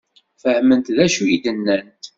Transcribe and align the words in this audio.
Fehment 0.41 0.87
d 0.95 0.97
acu 1.05 1.23
i 1.35 1.37
d-nnant? 1.43 2.03